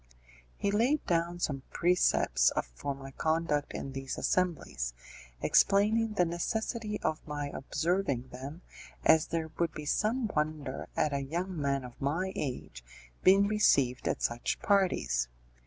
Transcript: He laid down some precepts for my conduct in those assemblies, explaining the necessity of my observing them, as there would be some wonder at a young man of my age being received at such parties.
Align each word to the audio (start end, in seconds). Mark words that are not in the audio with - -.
He 0.57 0.71
laid 0.71 1.05
down 1.05 1.37
some 1.37 1.61
precepts 1.69 2.51
for 2.73 2.95
my 2.95 3.11
conduct 3.11 3.71
in 3.73 3.91
those 3.93 4.17
assemblies, 4.17 4.95
explaining 5.43 6.13
the 6.13 6.25
necessity 6.25 6.99
of 7.01 7.21
my 7.27 7.51
observing 7.53 8.29
them, 8.29 8.63
as 9.05 9.27
there 9.27 9.51
would 9.59 9.73
be 9.73 9.85
some 9.85 10.25
wonder 10.35 10.87
at 10.97 11.13
a 11.13 11.19
young 11.21 11.55
man 11.55 11.83
of 11.83 12.01
my 12.01 12.33
age 12.35 12.83
being 13.23 13.45
received 13.47 14.07
at 14.07 14.23
such 14.23 14.59
parties. 14.61 15.27